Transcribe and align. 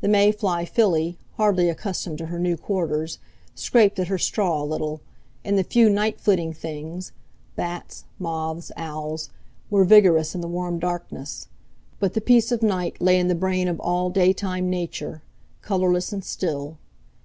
The 0.00 0.08
Mayfly 0.08 0.64
filly, 0.64 1.18
hardly 1.36 1.68
accustomed 1.68 2.18
to 2.18 2.26
her 2.26 2.40
new 2.40 2.56
quarters, 2.56 3.18
scraped 3.54 4.00
at 4.00 4.08
her 4.08 4.18
straw 4.18 4.60
a 4.60 4.66
little; 4.66 5.00
and 5.44 5.56
the 5.56 5.62
few 5.62 5.88
night 5.88 6.18
flitting 6.18 6.52
things—bats, 6.52 8.02
moths, 8.18 8.72
owls—were 8.76 9.84
vigorous 9.84 10.34
in 10.34 10.40
the 10.40 10.48
warm 10.48 10.80
darkness; 10.80 11.46
but 12.00 12.14
the 12.14 12.20
peace 12.20 12.50
of 12.50 12.60
night 12.64 13.00
lay 13.00 13.20
in 13.20 13.28
the 13.28 13.36
brain 13.36 13.68
of 13.68 13.78
all 13.78 14.10
day 14.10 14.32
time 14.32 14.68
Nature, 14.68 15.22
colourless 15.62 16.12
and 16.12 16.24
still. 16.24 16.78